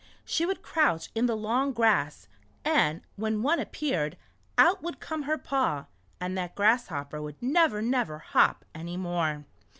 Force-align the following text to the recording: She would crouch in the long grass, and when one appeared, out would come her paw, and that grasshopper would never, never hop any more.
She 0.25 0.47
would 0.47 0.63
crouch 0.63 1.11
in 1.13 1.27
the 1.27 1.37
long 1.37 1.73
grass, 1.73 2.27
and 2.65 3.01
when 3.17 3.43
one 3.43 3.59
appeared, 3.59 4.17
out 4.57 4.81
would 4.81 4.99
come 4.99 5.21
her 5.29 5.37
paw, 5.37 5.85
and 6.19 6.35
that 6.35 6.55
grasshopper 6.55 7.21
would 7.21 7.39
never, 7.39 7.83
never 7.83 8.17
hop 8.17 8.65
any 8.73 8.97
more. 8.97 9.45